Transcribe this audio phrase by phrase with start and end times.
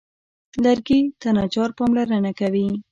[0.63, 2.67] لرګي ته نجار پاملرنه کوي.